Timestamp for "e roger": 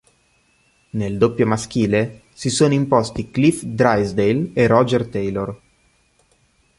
4.53-5.05